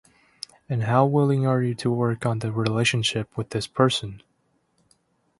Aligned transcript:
And 0.67 0.85
how 0.85 1.05
willing 1.05 1.45
are 1.45 1.61
you 1.61 1.75
to 1.75 1.91
work 1.91 2.25
on 2.25 2.39
the 2.39 2.51
relationship 2.51 3.29
with 3.37 3.51
this 3.51 3.67
person? 3.67 4.23